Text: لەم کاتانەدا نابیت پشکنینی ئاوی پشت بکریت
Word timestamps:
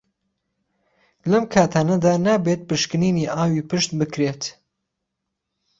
لەم 1.29 1.43
کاتانەدا 1.53 2.13
نابیت 2.25 2.61
پشکنینی 2.69 3.31
ئاوی 3.33 3.67
پشت 3.69 3.89
بکریت 3.99 4.41